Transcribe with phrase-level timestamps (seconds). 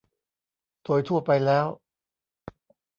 [0.83, 1.67] โดยทั่วไปแล้ว